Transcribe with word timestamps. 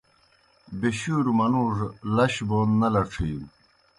بَیشُوروْ 0.79 1.33
منُوڙَوْ 1.37 1.87
لش 2.15 2.35
بون 2.47 2.69
نہ 2.79 2.87
لڇِھینوْ۔ 2.93 3.47